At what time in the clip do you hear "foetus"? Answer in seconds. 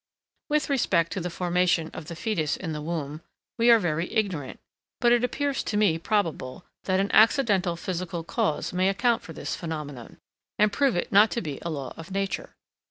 2.15-2.57